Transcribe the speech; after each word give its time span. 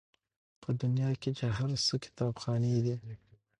په 0.61 0.69
دنیا 0.81 1.09
کي 1.21 1.31
چي 1.37 1.45
هر 1.57 1.69
څه 1.85 1.93
کتابخانې 2.05 2.71
دي 2.85 2.95